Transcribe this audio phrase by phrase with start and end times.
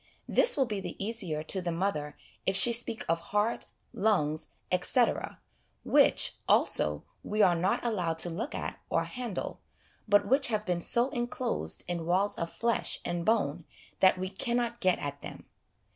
[0.27, 2.17] This will be the easier to the mother
[2.47, 5.39] if she speak of heart, lungs, etc.,
[5.83, 9.59] which, also, we are not allowed to look at or handle,
[10.09, 13.63] but which have been so enclosed in walls of flesh and bone
[13.99, 15.45] that we cannot get at them.